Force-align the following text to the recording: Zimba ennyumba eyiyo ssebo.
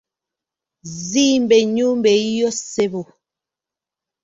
Zimba 1.07 1.55
ennyumba 1.63 2.09
eyiyo 2.19 2.49
ssebo. 2.57 3.01